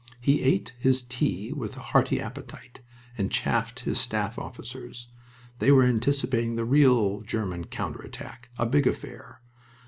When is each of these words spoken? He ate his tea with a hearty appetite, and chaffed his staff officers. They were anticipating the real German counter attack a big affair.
He 0.19 0.41
ate 0.41 0.73
his 0.79 1.03
tea 1.03 1.53
with 1.53 1.77
a 1.77 1.79
hearty 1.79 2.19
appetite, 2.19 2.81
and 3.19 3.31
chaffed 3.31 3.81
his 3.81 3.99
staff 3.99 4.39
officers. 4.39 5.09
They 5.59 5.71
were 5.71 5.83
anticipating 5.83 6.55
the 6.55 6.65
real 6.65 7.19
German 7.21 7.65
counter 7.65 8.01
attack 8.01 8.49
a 8.57 8.65
big 8.65 8.87
affair. 8.87 9.41